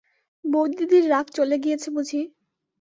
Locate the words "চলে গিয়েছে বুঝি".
1.37-2.21